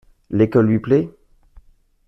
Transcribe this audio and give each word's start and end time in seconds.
L’école 0.31 0.65
lui 0.65 0.79
plait? 0.79 1.11